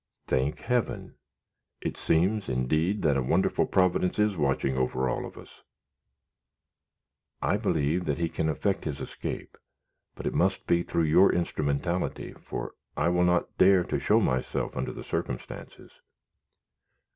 [0.25, 1.13] "Thank heaven!
[1.79, 5.61] it seems indeed that a wonderful Providence is watching over all of us."
[7.39, 9.59] "I believe he can effect his escape,
[10.15, 14.75] but it must be through your instrumentality, for I will not dare to show myself
[14.75, 15.91] under the circumstances."